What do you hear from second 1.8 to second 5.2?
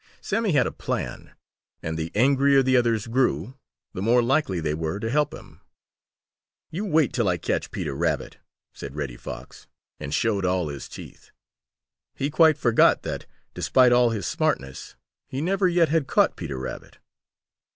and the angrier the others grew, the more likely were they to